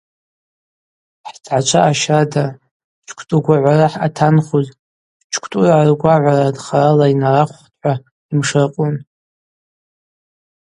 Хӏтгӏачва 1.27 1.79
ащарда 1.89 2.45
Чквтӏугвагӏвара 3.07 3.87
хӏъатанхуз– 3.93 4.67
Чквтӏургӏа 5.31 5.79
ргвагӏвара 5.89 6.47
нхарала 6.55 7.07
йнарахвхтӏ– 7.13 7.69
хӏва 7.79 7.93
йымшыркъвун. 8.29 8.95